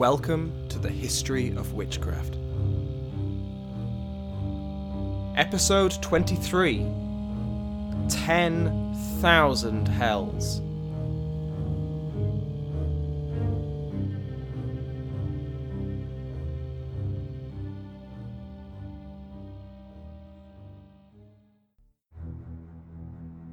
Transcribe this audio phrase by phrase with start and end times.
[0.00, 2.34] Welcome to the History of Witchcraft.
[5.36, 6.86] Episode 23
[8.08, 10.62] 10,000 Hells.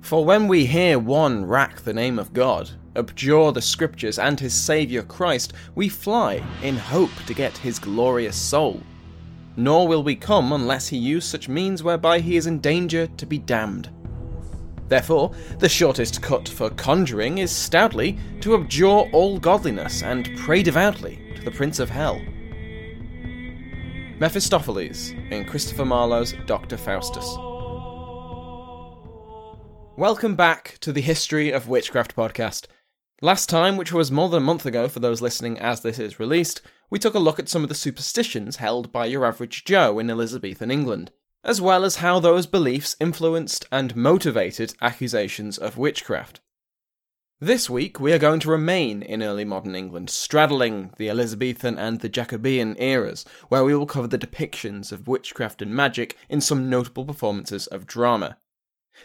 [0.08, 4.54] For when we hear one rack the name of God, abjure the scriptures and his
[4.54, 8.82] Saviour Christ, we fly in hope to get his glorious soul.
[9.58, 13.26] Nor will we come unless he use such means whereby he is in danger to
[13.26, 13.90] be damned.
[14.88, 21.20] Therefore, the shortest cut for conjuring is stoutly to abjure all godliness and pray devoutly
[21.36, 22.22] to the Prince of Hell.
[24.20, 26.78] Mephistopheles in Christopher Marlowe's Dr.
[26.78, 27.28] Faustus.
[29.98, 32.68] Welcome back to the History of Witchcraft podcast.
[33.20, 36.20] Last time, which was more than a month ago for those listening as this is
[36.20, 39.98] released, we took a look at some of the superstitions held by your average Joe
[39.98, 41.10] in Elizabethan England,
[41.44, 46.42] as well as how those beliefs influenced and motivated accusations of witchcraft.
[47.42, 52.02] This week, we are going to remain in early modern England, straddling the Elizabethan and
[52.02, 56.70] the Jacobean eras, where we will cover the depictions of witchcraft and magic in some
[56.70, 58.38] notable performances of drama.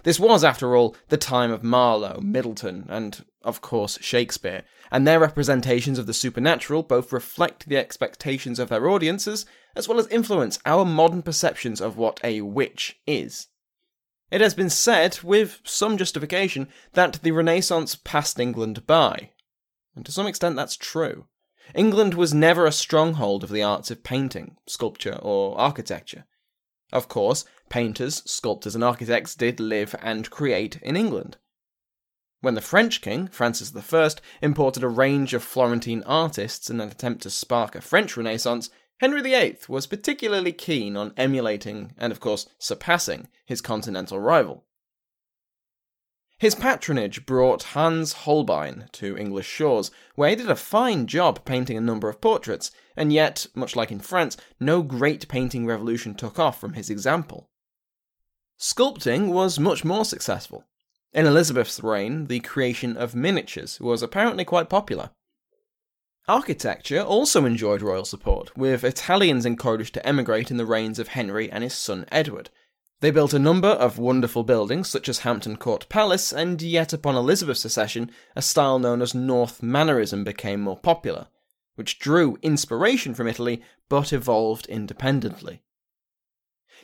[0.05, 5.21] This was, after all, the time of Marlowe, Middleton, and, of course, Shakespeare, and their
[5.21, 10.59] representations of the supernatural both reflect the expectations of their audiences as well as influence
[10.67, 13.49] our modern perceptions of what a witch is.
[14.31, 19.31] It has been said, with some justification, that the Renaissance passed England by.
[19.95, 21.27] And to some extent, that's true.
[21.75, 26.25] England was never a stronghold of the arts of painting, sculpture, or architecture.
[26.93, 31.39] Of course, painters, sculptors, and architects did live and create in England.
[32.43, 34.11] When the French king, Francis I,
[34.43, 38.69] imported a range of Florentine artists in an attempt to spark a French Renaissance,
[39.01, 44.67] Henry VIII was particularly keen on emulating and, of course, surpassing his continental rival.
[46.39, 51.79] His patronage brought Hans Holbein to English shores, where he did a fine job painting
[51.79, 56.39] a number of portraits, and yet, much like in France, no great painting revolution took
[56.39, 57.49] off from his example.
[58.63, 60.65] Sculpting was much more successful.
[61.13, 65.11] In Elizabeth's reign, the creation of miniatures was apparently quite popular.
[66.29, 71.51] Architecture also enjoyed royal support, with Italians encouraged to emigrate in the reigns of Henry
[71.51, 72.51] and his son Edward,
[73.03, 77.17] they built a number of wonderful buildings, such as Hampton Court Palace, and yet upon
[77.17, 81.27] Elizabeth's accession, a style known as North Mannerism became more popular,
[81.75, 85.65] which drew inspiration from Italy but evolved independently.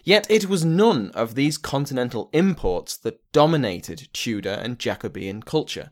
[0.04, 5.91] Yet it was none of these continental imports that dominated Tudor and Jacobean culture.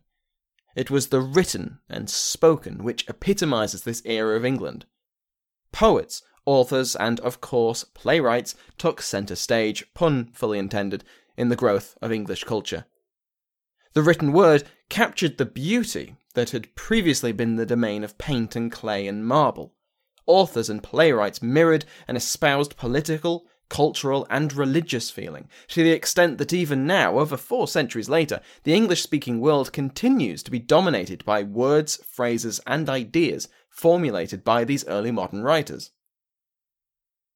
[0.75, 4.87] It was the written and spoken which epitomizes this era of England.
[5.73, 11.05] Poets, authors, and of course, playwrights took centre stage, pun fully intended,
[11.37, 12.87] in the growth of English culture.
[13.95, 18.71] The written word captured the beauty that had previously been the domain of paint and
[18.71, 19.75] clay and marble.
[20.27, 26.53] Authors and playwrights mirrored and espoused political, cultural, and religious feeling, to the extent that
[26.53, 31.43] even now, over four centuries later, the English speaking world continues to be dominated by
[31.43, 35.91] words, phrases, and ideas formulated by these early modern writers.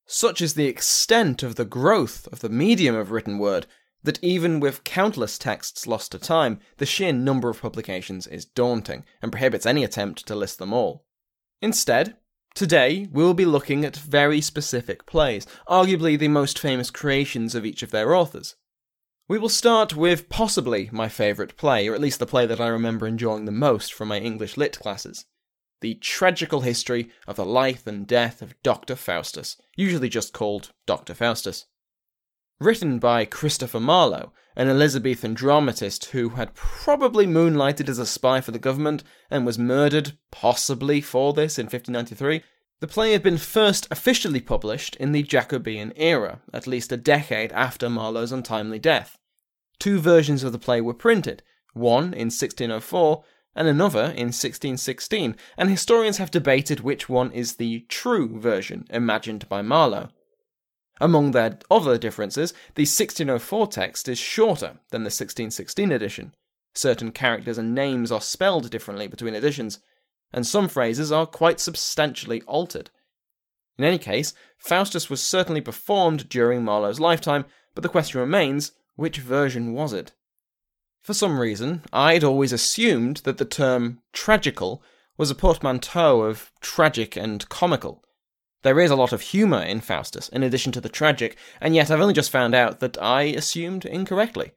[0.07, 3.67] Such is the extent of the growth of the medium of written word
[4.03, 9.05] that even with countless texts lost to time, the sheer number of publications is daunting
[9.21, 11.05] and prohibits any attempt to list them all.
[11.61, 12.17] Instead,
[12.55, 17.83] today we'll be looking at very specific plays, arguably the most famous creations of each
[17.83, 18.57] of their authors.
[19.29, 22.67] We will start with possibly my favourite play, or at least the play that I
[22.67, 25.25] remember enjoying the most from my English Lit classes
[25.81, 28.97] the tragical history of the life and death of Dr.
[28.97, 31.15] Faustus, usually just called Dr.
[31.15, 31.67] Faustus.
[32.61, 38.51] Written by Christopher Marlowe, an Elizabethan dramatist who had probably moonlighted as a spy for
[38.51, 42.43] the government and was murdered, possibly for this, in 1593,
[42.81, 47.53] the play had been first officially published in the Jacobean era, at least a decade
[47.53, 49.17] after Marlowe's untimely death.
[49.79, 51.43] Two versions of the play were printed,
[51.73, 53.25] one in 1604
[53.57, 59.49] and another in 1616, and historians have debated which one is the true version imagined
[59.49, 60.11] by Marlowe.
[61.01, 66.35] Among their other differences, the 1604 text is shorter than the 1616 edition.
[66.75, 69.81] Certain characters and names are spelled differently between editions,
[70.33, 72.91] and some phrases are quite substantially altered.
[73.79, 79.19] In any case, Faustus was certainly performed during Marlowe's lifetime, but the question remains which
[79.19, 80.13] version was it?
[81.03, 84.83] For some reason, I'd always assumed that the term tragical
[85.17, 88.05] was a portmanteau of tragic and comical.
[88.63, 91.91] There is a lot of humour in Faustus, in addition to the tragic, and yet
[91.91, 94.53] I've only just found out that I assumed incorrectly.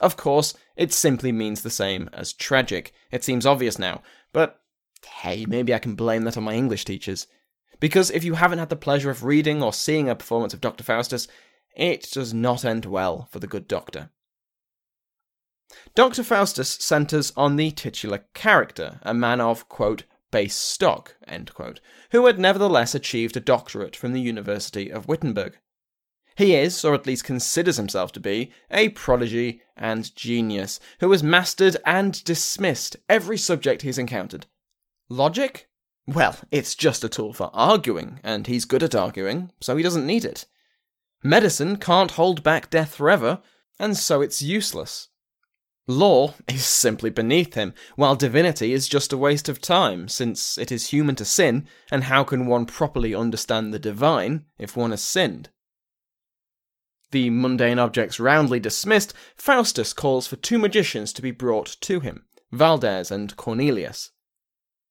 [0.00, 2.92] Of course, it simply means the same as tragic.
[3.10, 4.02] It seems obvious now,
[4.32, 4.60] but
[5.06, 7.26] hey, maybe I can blame that on my English teachers.
[7.80, 10.82] Because if you haven't had the pleasure of reading or seeing a performance of Dr.
[10.82, 11.28] Faustus,
[11.76, 14.10] it does not end well for the good doctor.
[15.94, 16.22] Dr.
[16.22, 21.14] Faustus centres on the titular character, a man of, quote, base stock,
[21.54, 21.78] quote,
[22.10, 25.56] who had nevertheless achieved a doctorate from the University of Wittenberg.
[26.34, 31.22] He is, or at least considers himself to be, a prodigy and genius who has
[31.22, 34.46] mastered and dismissed every subject he's encountered.
[35.08, 35.68] Logic?
[36.04, 40.04] Well, it's just a tool for arguing, and he's good at arguing, so he doesn't
[40.04, 40.46] need it.
[41.22, 43.40] Medicine can't hold back death forever,
[43.78, 45.10] and so it's useless.
[45.86, 50.72] Law is simply beneath him, while divinity is just a waste of time, since it
[50.72, 55.02] is human to sin, and how can one properly understand the divine if one has
[55.02, 55.50] sinned?
[57.10, 62.24] The mundane objects roundly dismissed, Faustus calls for two magicians to be brought to him,
[62.50, 64.10] Valdes and Cornelius.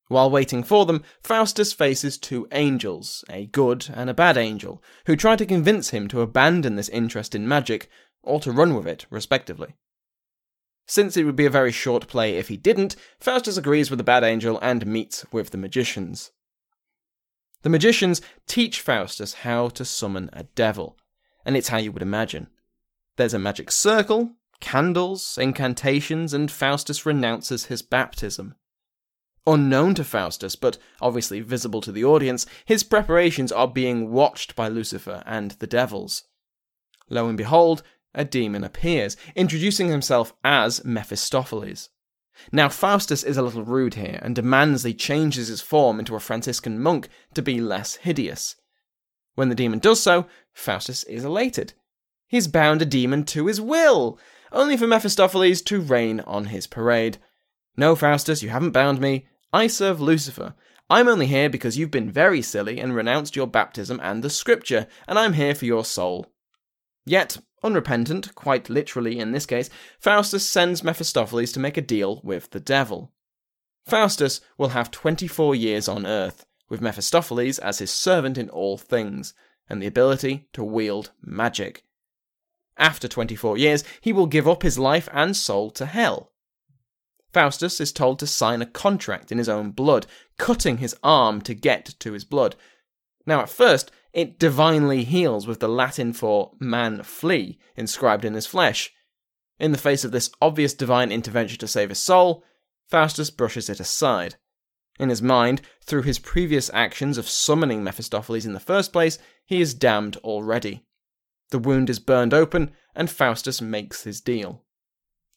[0.09, 5.15] While waiting for them, Faustus faces two angels, a good and a bad angel, who
[5.15, 7.89] try to convince him to abandon this interest in magic,
[8.21, 9.75] or to run with it, respectively.
[10.85, 14.03] Since it would be a very short play if he didn't, Faustus agrees with the
[14.03, 16.31] bad angel and meets with the magicians.
[17.61, 20.97] The magicians teach Faustus how to summon a devil,
[21.45, 22.49] and it's how you would imagine.
[23.15, 28.55] There's a magic circle, candles, incantations, and Faustus renounces his baptism.
[29.47, 34.67] Unknown to Faustus, but obviously visible to the audience, his preparations are being watched by
[34.67, 36.23] Lucifer and the devils.
[37.09, 37.83] Lo and behold,
[38.13, 41.89] a demon appears, introducing himself as Mephistopheles.
[42.51, 46.15] Now, Faustus is a little rude here and demands that he changes his form into
[46.15, 48.55] a Franciscan monk to be less hideous.
[49.35, 51.73] When the demon does so, Faustus is elated.
[52.27, 54.19] He's bound a demon to his will,
[54.51, 57.17] only for Mephistopheles to rain on his parade.
[57.77, 59.27] No, Faustus, you haven't bound me.
[59.51, 60.55] I serve Lucifer.
[60.89, 64.87] I'm only here because you've been very silly and renounced your baptism and the scripture,
[65.07, 66.27] and I'm here for your soul.
[67.05, 69.69] Yet, unrepentant, quite literally in this case,
[69.99, 73.11] Faustus sends Mephistopheles to make a deal with the devil.
[73.85, 79.33] Faustus will have 24 years on earth, with Mephistopheles as his servant in all things,
[79.69, 81.83] and the ability to wield magic.
[82.77, 86.31] After 24 years, he will give up his life and soul to hell.
[87.31, 90.05] Faustus is told to sign a contract in his own blood,
[90.37, 92.55] cutting his arm to get to his blood.
[93.25, 98.45] Now, at first, it divinely heals with the Latin for man flee inscribed in his
[98.45, 98.93] flesh.
[99.59, 102.43] In the face of this obvious divine intervention to save his soul,
[102.87, 104.35] Faustus brushes it aside.
[104.99, 109.59] In his mind, through his previous actions of summoning Mephistopheles in the first place, he
[109.59, 110.85] is damned already.
[111.49, 114.63] The wound is burned open, and Faustus makes his deal.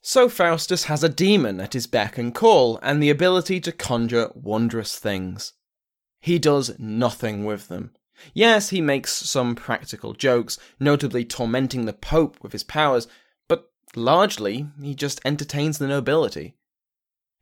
[0.02, 4.31] So Faustus has a demon at his beck and call, and the ability to conjure
[4.34, 5.55] wondrous things.
[6.20, 7.94] He does nothing with them.
[8.34, 13.08] Yes, he makes some practical jokes, notably tormenting the Pope with his powers,
[13.49, 16.54] but largely he just entertains the nobility.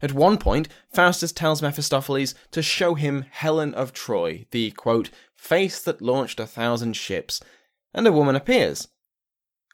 [0.03, 5.81] At one point, Faustus tells Mephistopheles to show him Helen of Troy, the quote, face
[5.83, 7.41] that launched a thousand ships,
[7.95, 8.89] and a woman appears.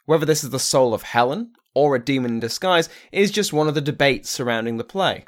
[0.05, 3.67] Whether this is the soul of Helen or a demon in disguise is just one
[3.67, 5.25] of the debates surrounding the play.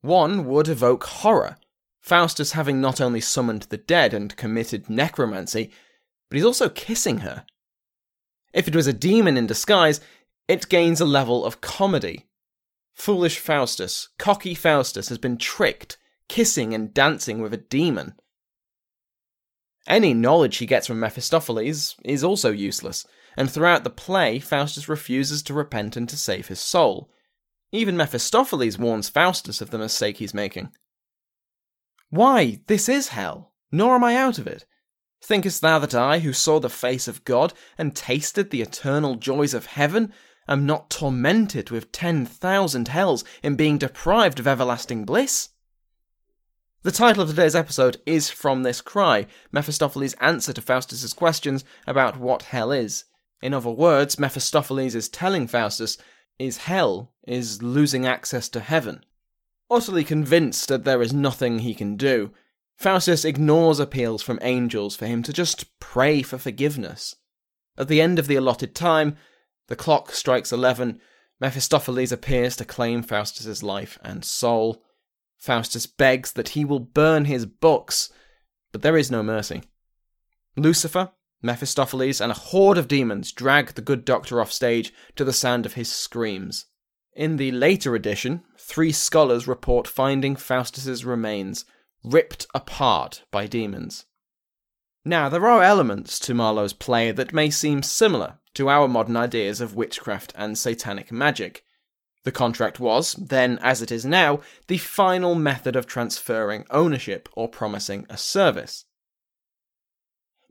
[0.00, 1.56] One would evoke horror,
[2.08, 5.70] Faustus having not only summoned the dead and committed necromancy,
[6.30, 7.44] but he's also kissing her.
[8.54, 10.00] If it was a demon in disguise,
[10.48, 12.26] it gains a level of comedy.
[12.94, 15.98] Foolish Faustus, cocky Faustus, has been tricked,
[16.28, 18.14] kissing and dancing with a demon.
[19.86, 25.42] Any knowledge he gets from Mephistopheles is also useless, and throughout the play, Faustus refuses
[25.42, 27.10] to repent and to save his soul.
[27.70, 30.72] Even Mephistopheles warns Faustus of the mistake he's making.
[32.10, 34.64] Why, this is hell, nor am I out of it.
[35.22, 39.52] Thinkest thou that I, who saw the face of God and tasted the eternal joys
[39.52, 40.12] of heaven,
[40.48, 45.50] am not tormented with ten thousand hells in being deprived of everlasting bliss?
[46.82, 52.16] The title of today's episode is from this cry, Mephistopheles' answer to Faustus's questions about
[52.16, 53.04] what hell is.
[53.42, 55.98] In other words, Mephistopheles is telling Faustus,
[56.38, 59.04] is hell is losing access to heaven.
[59.70, 62.32] Utterly convinced that there is nothing he can do,
[62.76, 67.16] Faustus ignores appeals from angels for him to just pray for forgiveness.
[67.76, 69.16] At the end of the allotted time,
[69.66, 71.00] the clock strikes eleven,
[71.40, 74.82] Mephistopheles appears to claim Faustus's life and soul.
[75.38, 78.10] Faustus begs that he will burn his books,
[78.72, 79.62] but there is no mercy.
[80.56, 81.10] Lucifer,
[81.42, 85.66] Mephistopheles, and a horde of demons drag the good doctor off stage to the sound
[85.66, 86.66] of his screams.
[87.14, 91.64] In the later edition, three scholars report finding Faustus's remains
[92.04, 94.06] ripped apart by demons.
[95.04, 99.60] Now, there are elements to Marlowe's play that may seem similar to our modern ideas
[99.60, 101.64] of witchcraft and satanic magic.
[102.24, 107.48] The contract was, then as it is now, the final method of transferring ownership or
[107.48, 108.84] promising a service.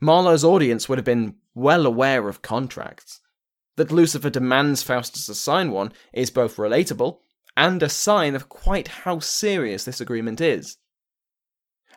[0.02, 3.22] Marlowe's audience would have been well aware of contracts.
[3.78, 7.20] That Lucifer demands Faustus to sign one is both relatable
[7.56, 10.78] and a sign of quite how serious this agreement is.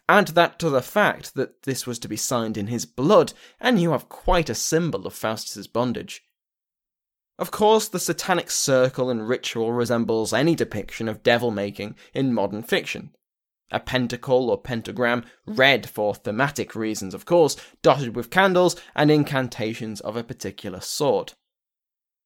[0.08, 3.80] Add that to the fact that this was to be signed in his blood, and
[3.80, 6.22] you have quite a symbol of Faustus's bondage.
[7.38, 12.62] Of course, the satanic circle and ritual resembles any depiction of devil making in modern
[12.62, 13.14] fiction.
[13.70, 20.00] A pentacle or pentagram, red for thematic reasons, of course, dotted with candles and incantations
[20.00, 21.34] of a particular sort.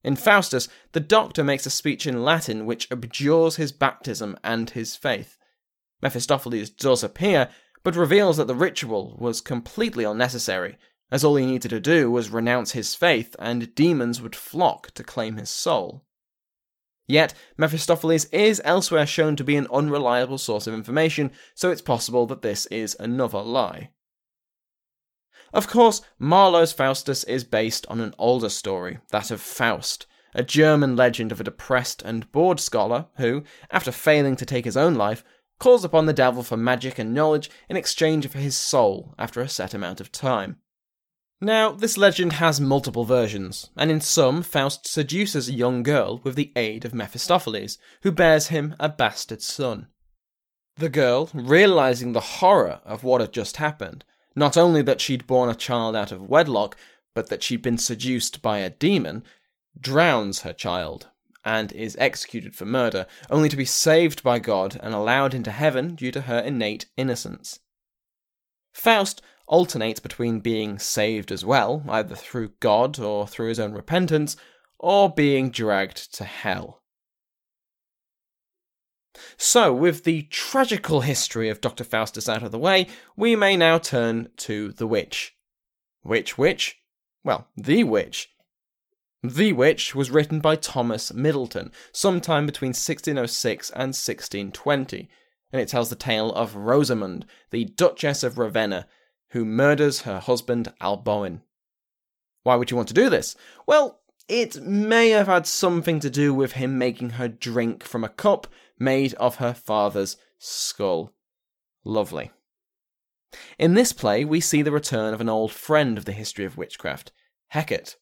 [0.05, 4.95] In Faustus, the doctor makes a speech in Latin which abjures his baptism and his
[4.95, 5.39] faith.
[6.03, 7.49] Mephistopheles does appear,
[7.83, 10.77] but reveals that the ritual was completely unnecessary,
[11.11, 15.03] as all he needed to do was renounce his faith and demons would flock to
[15.03, 16.05] claim his soul.
[17.07, 22.27] Yet, Mephistopheles is elsewhere shown to be an unreliable source of information, so it's possible
[22.27, 23.91] that this is another lie.
[25.55, 30.97] Of course, Marlowe's Faustus is based on an older story, that of Faust, a German
[30.97, 35.23] legend of a depressed and bored scholar who, after failing to take his own life,
[35.61, 39.49] calls upon the devil for magic and knowledge in exchange for his soul after a
[39.49, 40.57] set amount of time.
[41.41, 46.35] Now, this legend has multiple versions, and in some, Faust seduces a young girl with
[46.35, 49.87] the aid of Mephistopheles, who bears him a bastard son.
[50.79, 55.49] The girl, realizing the horror of what had just happened, not only that she'd borne
[55.49, 56.77] a child out of wedlock,
[57.15, 59.25] but that she'd been seduced by a demon,
[59.79, 61.09] drowns her child
[61.45, 65.95] and is executed for murder, only to be saved by God and allowed into heaven
[65.95, 67.61] due to her innate innocence.
[68.73, 74.37] Faust alternates between being saved as well, either through God or through his own repentance,
[74.79, 76.83] or being dragged to hell.
[79.37, 81.85] So, with the tragical history of Dr.
[81.85, 85.37] Faustus out of the way, we may now turn to The Witch.
[86.03, 86.79] Which witch?
[87.23, 88.35] Well, The Witch,
[89.27, 95.09] the Witch was written by Thomas Middleton sometime between 1606 and 1620,
[95.51, 98.87] and it tells the tale of Rosamund, the Duchess of Ravenna,
[99.31, 101.41] who murders her husband Alboin.
[102.43, 103.35] Why would you want to do this?
[103.67, 108.11] Well, it may have had something to do with him making her drink from a
[108.11, 108.47] cup
[108.79, 111.13] made of her father's skull.
[111.85, 112.31] Lovely.
[113.59, 116.57] In this play, we see the return of an old friend of the history of
[116.57, 117.13] witchcraft,
[117.49, 117.97] Hecate.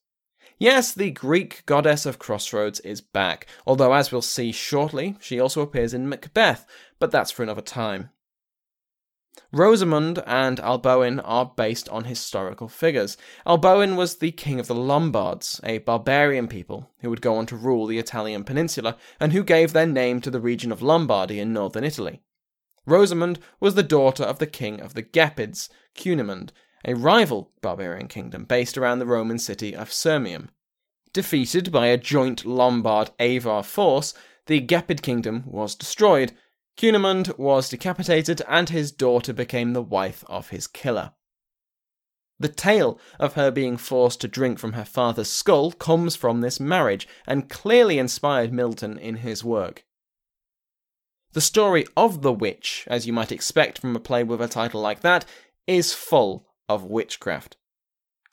[0.58, 5.60] Yes, the Greek goddess of crossroads is back, although as we'll see shortly, she also
[5.60, 6.66] appears in Macbeth,
[6.98, 8.10] but that's for another time.
[9.50, 13.16] Rosamund and Alboin are based on historical figures.
[13.46, 17.56] Alboin was the king of the Lombards, a barbarian people who would go on to
[17.56, 21.52] rule the Italian peninsula and who gave their name to the region of Lombardy in
[21.52, 22.22] northern Italy.
[22.86, 26.50] Rosamund was the daughter of the king of the Gepids, Cunimund,
[26.84, 30.48] a rival barbarian kingdom based around the Roman city of Sirmium.
[31.12, 34.14] Defeated by a joint Lombard Avar force,
[34.46, 36.32] the Gepid kingdom was destroyed.
[36.76, 41.12] Cunimund was decapitated, and his daughter became the wife of his killer.
[42.38, 46.58] The tale of her being forced to drink from her father's skull comes from this
[46.58, 49.84] marriage and clearly inspired Middleton in his work.
[51.34, 54.80] The story of the witch, as you might expect from a play with a title
[54.80, 55.24] like that,
[55.66, 57.56] is full of witchcraft.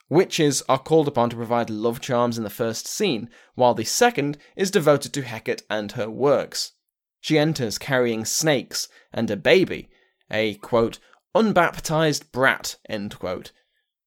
[0.08, 4.38] Witches are called upon to provide love charms in the first scene, while the second
[4.56, 6.72] is devoted to Hecate and her works.
[7.20, 9.90] She enters carrying snakes and a baby,
[10.30, 10.98] a quote,
[11.34, 13.52] unbaptized brat, end quote,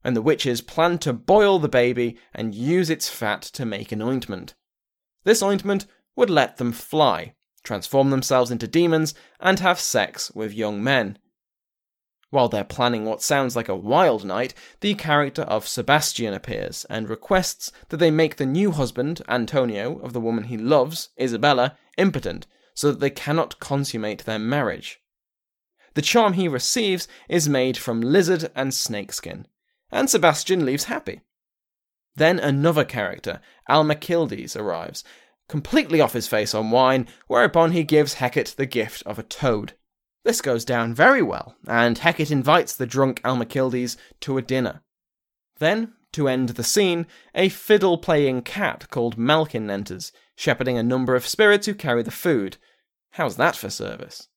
[0.03, 4.01] and the witches plan to boil the baby and use its fat to make an
[4.01, 4.55] ointment.
[5.23, 10.83] This ointment would let them fly, transform themselves into demons, and have sex with young
[10.83, 11.17] men.
[12.29, 17.07] While they're planning what sounds like a wild night, the character of Sebastian appears and
[17.07, 22.47] requests that they make the new husband, Antonio, of the woman he loves, Isabella, impotent,
[22.73, 25.01] so that they cannot consummate their marriage.
[25.93, 29.47] The charm he receives is made from lizard and snakeskin,
[29.91, 31.21] and Sebastian leaves happy.
[32.15, 35.03] Then another character, Almachildes, arrives,
[35.47, 39.73] completely off his face on wine, whereupon he gives Hecate the gift of a toad.
[40.23, 44.81] This goes down very well, and Hecate invites the drunk Almachildes to a dinner.
[45.57, 51.15] Then, to end the scene, a fiddle playing cat called Malkin enters, shepherding a number
[51.15, 52.57] of spirits who carry the food.
[53.11, 54.27] How's that for service?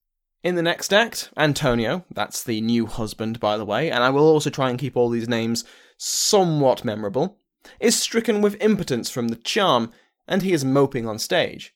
[0.43, 4.27] In the next act, Antonio, that's the new husband, by the way, and I will
[4.27, 5.65] also try and keep all these names
[5.97, 7.39] somewhat memorable,
[7.81, 9.91] is stricken with impotence from the charm,
[10.29, 11.75] and he is moping on stage.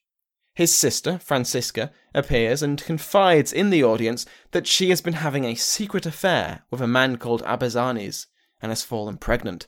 [0.54, 5.54] His sister, Francisca, appears and confides in the audience that she has been having a
[5.54, 8.26] secret affair with a man called Aberzanes
[8.60, 9.66] and has fallen pregnant.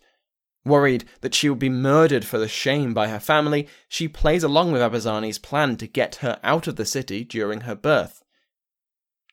[0.64, 4.70] Worried that she will be murdered for the shame by her family, she plays along
[4.70, 8.22] with Abazani's plan to get her out of the city during her birth.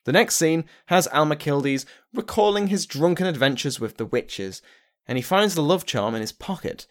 [0.04, 4.60] The next scene has Almachildes recalling his drunken adventures with the witches,
[5.06, 6.86] and he finds the love charm in his pocket.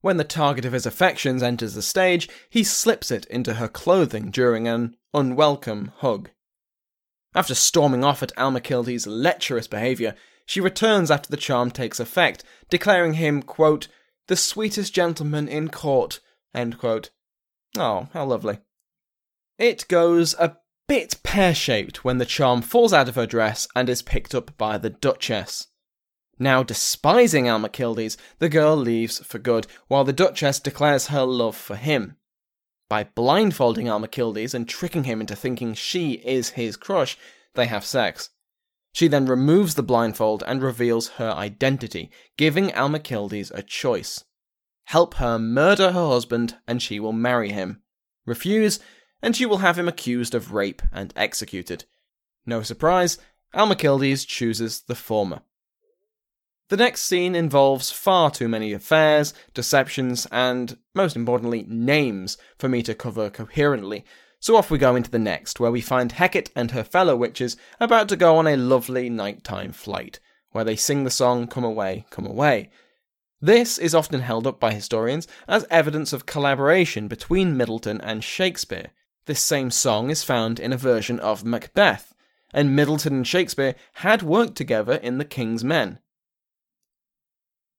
[0.00, 4.30] When the target of his affections enters the stage, he slips it into her clothing
[4.30, 6.30] during an unwelcome hug.
[7.34, 10.14] After storming off at Almachildes' lecherous behaviour,
[10.48, 13.86] she returns after the charm takes effect, declaring him, quote,
[14.28, 16.20] the sweetest gentleman in court,
[16.54, 17.10] end quote.
[17.76, 18.58] Oh, how lovely.
[19.58, 23.90] It goes a bit pear shaped when the charm falls out of her dress and
[23.90, 25.66] is picked up by the Duchess.
[26.38, 31.76] Now despising Almachildes, the girl leaves for good, while the Duchess declares her love for
[31.76, 32.16] him.
[32.88, 37.18] By blindfolding Almachildes and tricking him into thinking she is his crush,
[37.54, 38.30] they have sex.
[38.98, 44.24] She then removes the blindfold and reveals her identity, giving Almachildes a choice.
[44.86, 47.80] Help her murder her husband and she will marry him.
[48.26, 48.80] Refuse,
[49.22, 51.84] and she will have him accused of rape and executed.
[52.44, 53.18] No surprise,
[53.54, 55.42] Almachildes chooses the former.
[56.68, 62.82] The next scene involves far too many affairs, deceptions, and, most importantly, names for me
[62.82, 64.04] to cover coherently,
[64.40, 67.56] so off we go into the next, where we find Hecate and her fellow witches
[67.80, 70.20] about to go on a lovely nighttime flight,
[70.52, 72.70] where they sing the song Come Away, Come Away.
[73.40, 78.90] This is often held up by historians as evidence of collaboration between Middleton and Shakespeare,
[79.28, 82.14] this same song is found in a version of Macbeth,
[82.54, 85.98] and Middleton and Shakespeare had worked together in The King's Men.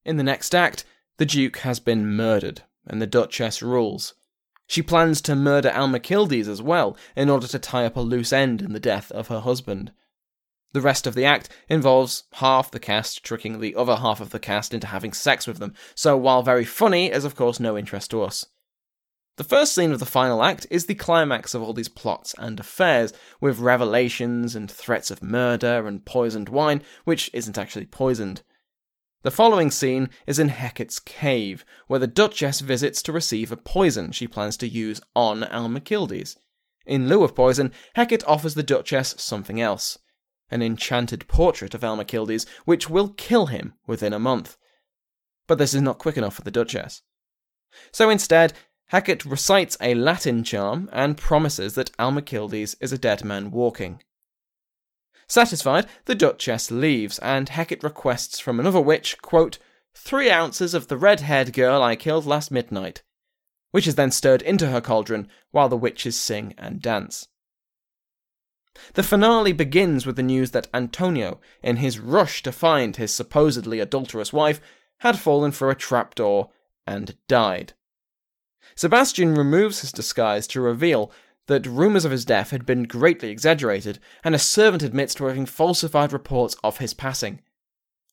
[0.06, 0.86] In the next act,
[1.18, 4.14] the Duke has been murdered, and the Duchess rules.
[4.70, 8.62] She plans to murder Almachildes as well, in order to tie up a loose end
[8.62, 9.92] in the death of her husband.
[10.74, 14.38] The rest of the act involves half the cast tricking the other half of the
[14.38, 18.12] cast into having sex with them, so while very funny, is of course no interest
[18.12, 18.46] to us.
[19.38, 22.60] The first scene of the final act is the climax of all these plots and
[22.60, 28.44] affairs, with revelations and threats of murder and poisoned wine, which isn't actually poisoned.
[29.22, 34.12] The following scene is in Hecate's cave, where the Duchess visits to receive a poison
[34.12, 36.38] she plans to use on Almachildes.
[36.86, 39.98] In lieu of poison, Hecate offers the Duchess something else
[40.52, 44.58] an enchanted portrait of Almachildes, which will kill him within a month.
[45.48, 47.02] But this is not quick enough for the Duchess.
[47.92, 48.54] So instead,
[48.88, 54.02] Hecate recites a Latin charm and promises that Almachildes is a dead man walking.
[55.30, 59.60] Satisfied, the Duchess leaves, and Hecate requests from another witch, quote,
[59.94, 63.04] three ounces of the red haired girl I killed last midnight,
[63.72, 67.28] which is then stirred into her cauldron while the witches sing and dance.
[68.94, 73.80] The finale begins with the news that Antonio, in his rush to find his supposedly
[73.80, 74.60] adulterous wife,
[75.00, 76.50] had fallen through a trapdoor
[76.88, 77.74] and died.
[78.76, 81.12] Sebastian removes his disguise to reveal
[81.50, 85.48] that rumours of his death had been greatly exaggerated, and a servant admits to having
[85.48, 87.42] falsified reports of his passing.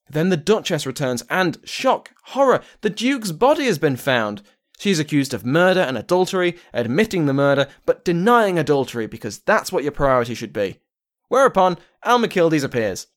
[0.09, 4.43] Then the Duchess returns, and, shock, horror, the Duke's body has been found.
[4.79, 9.71] She is accused of murder and adultery, admitting the murder, but denying adultery because that's
[9.71, 10.81] what your priority should be.
[11.29, 13.09] Whereupon, Almachildes appears.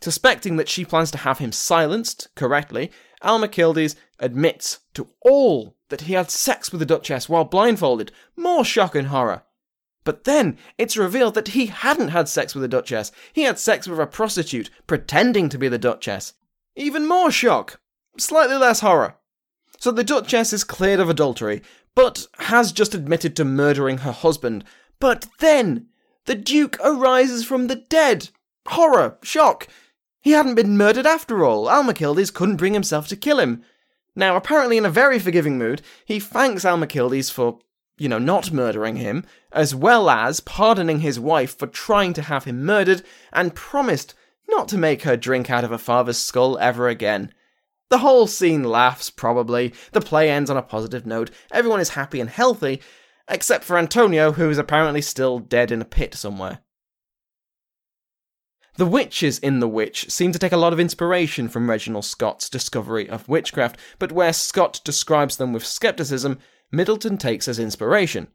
[0.00, 2.92] Suspecting that she plans to have him silenced correctly,
[3.24, 8.12] Almachildes admits to all that he had sex with the Duchess while blindfolded.
[8.36, 9.42] More shock and horror.
[10.04, 13.10] But then it's revealed that he hadn't had sex with the Duchess.
[13.32, 16.34] He had sex with a prostitute, pretending to be the Duchess.
[16.76, 17.80] Even more shock.
[18.18, 19.16] Slightly less horror.
[19.78, 21.62] So the Duchess is cleared of adultery,
[21.94, 24.64] but has just admitted to murdering her husband.
[25.00, 25.86] But then
[26.26, 28.30] the Duke arises from the dead.
[28.66, 29.68] Horror, shock.
[30.20, 31.66] He hadn't been murdered after all.
[31.66, 33.62] Almachildes couldn't bring himself to kill him.
[34.16, 37.58] Now, apparently in a very forgiving mood, he thanks Almachildes for,
[37.96, 42.44] you know, not murdering him, as well as pardoning his wife for trying to have
[42.44, 43.02] him murdered,
[43.32, 44.14] and promised
[44.48, 47.32] not to make her drink out of her father's skull ever again.
[47.90, 49.72] The whole scene laughs, probably.
[49.92, 51.30] The play ends on a positive note.
[51.52, 52.80] Everyone is happy and healthy,
[53.28, 56.60] except for Antonio, who is apparently still dead in a pit somewhere.
[58.76, 62.50] The witches in The Witch seem to take a lot of inspiration from Reginald Scot's
[62.50, 66.40] discovery of witchcraft, but where Scott describes them with skepticism,
[66.74, 68.26] Middleton takes as inspiration.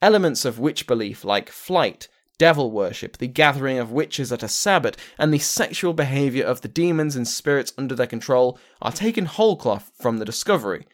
[0.00, 2.06] Elements of witch belief like flight,
[2.38, 6.68] devil worship, the gathering of witches at a sabbat, and the sexual behaviour of the
[6.68, 10.86] demons and spirits under their control are taken whole cloth from the discovery,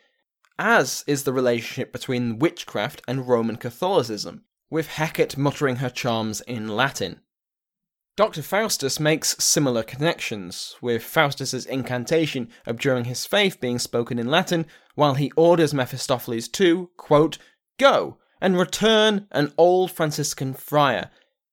[0.59, 6.69] as is the relationship between witchcraft and Roman Catholicism, with Hecate muttering her charms in
[6.69, 7.21] Latin.
[8.16, 8.40] Dr.
[8.40, 15.14] Faustus makes similar connections, with Faustus's incantation abjuring his faith being spoken in Latin, while
[15.14, 17.37] he orders Mephistopheles to, quote,
[17.79, 21.11] go and return an old Franciscan friar.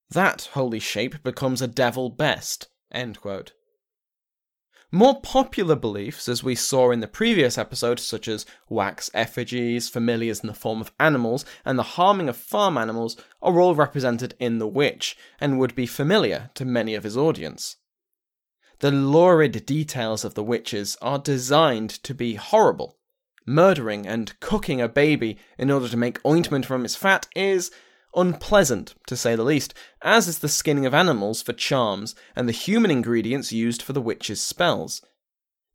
[0.10, 2.70] That holy shape becomes a devil best.
[2.94, 3.52] End quote.
[4.96, 10.42] More popular beliefs, as we saw in the previous episode, such as wax effigies, familiars
[10.42, 14.60] in the form of animals, and the harming of farm animals, are all represented in
[14.60, 17.78] The Witch, and would be familiar to many of his audience.
[18.82, 23.00] The lurid details of the witches are designed to be horrible.
[23.48, 27.72] Murdering and cooking a baby in order to make ointment from its fat is
[28.16, 32.54] unpleasant, to say the least, as is the skinning of animals for charms and the
[32.54, 35.02] human ingredients used for the witches' spells.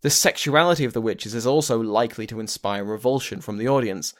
[0.02, 4.14] The sexuality of the witches is also likely to inspire revulsion from the audience.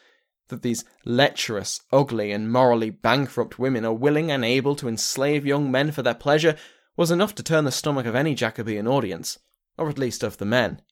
[0.48, 5.70] That these lecherous, ugly, and morally bankrupt women are willing and able to enslave young
[5.70, 6.56] men for their pleasure
[6.96, 9.38] was enough to turn the stomach of any Jacobean audience,
[9.76, 10.82] or at least of the men.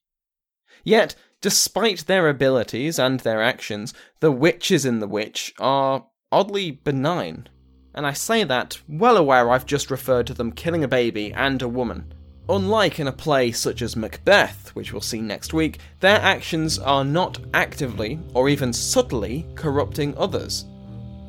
[0.84, 7.48] Yet, despite their abilities and their actions, the witches in The Witch are oddly benign.
[7.94, 11.62] And I say that well aware I've just referred to them killing a baby and
[11.62, 12.12] a woman.
[12.48, 17.04] Unlike in a play such as Macbeth, which we'll see next week, their actions are
[17.04, 20.64] not actively or even subtly corrupting others.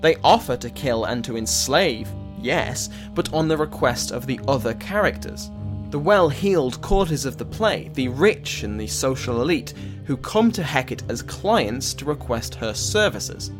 [0.01, 2.07] They offer to kill and to enslave,
[2.39, 5.49] yes, but on the request of the other characters.
[5.89, 9.73] The well heeled courtiers of the play, the rich and the social elite,
[10.05, 13.51] who come to Hecate as clients to request her services.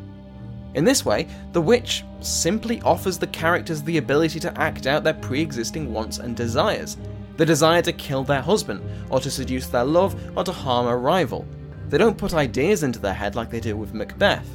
[0.78, 5.16] In this way, the witch simply offers the characters the ability to act out their
[5.16, 6.98] pre existing wants and desires
[7.38, 10.98] the desire to kill their husband, or to seduce their love, or to harm a
[10.98, 11.48] rival.
[11.88, 14.48] They don't put ideas into their head like they do with Macbeth.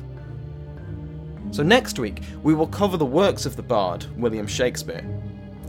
[1.52, 5.06] So, next week, we will cover the works of the bard, William Shakespeare.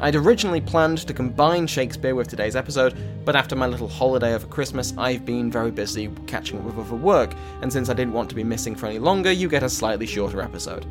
[0.03, 4.45] I'd originally planned to combine Shakespeare with today's episode, but after my little holiday over
[4.47, 8.27] Christmas, I've been very busy catching up with other work, and since I didn't want
[8.27, 10.85] to be missing for any longer, you get a slightly shorter episode.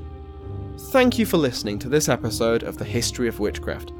[0.93, 3.93] Thank you for listening to this episode of The History of Witchcraft.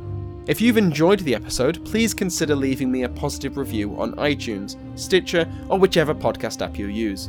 [0.47, 5.47] If you've enjoyed the episode, please consider leaving me a positive review on iTunes, Stitcher,
[5.69, 7.29] or whichever podcast app you use.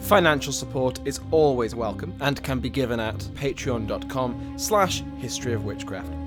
[0.00, 6.21] Financial support is always welcome and can be given at patreon.com slash historyofwitchcraft.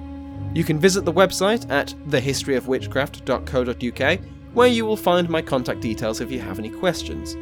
[0.56, 4.20] You can visit the website at thehistoryofwitchcraft.co.uk,
[4.54, 7.36] where you will find my contact details if you have any questions.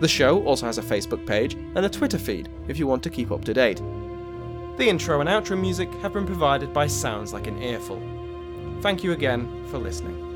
[0.00, 3.10] The show also has a Facebook page and a Twitter feed if you want to
[3.10, 3.82] keep up to date.
[4.78, 8.00] The intro and outro music have been provided by Sounds Like an Earful.
[8.80, 10.35] Thank you again for listening.